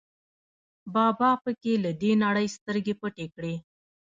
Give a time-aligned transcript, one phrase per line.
[0.95, 3.55] بابا په کې له دې نړۍ سترګې پټې کړې.